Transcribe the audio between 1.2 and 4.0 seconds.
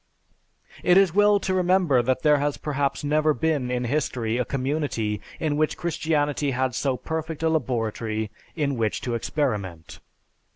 to remember that there has perhaps never been in